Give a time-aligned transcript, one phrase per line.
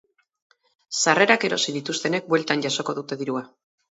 [1.01, 3.45] Sarrerak erosi dituztenek bueltan jasoko dute dirua.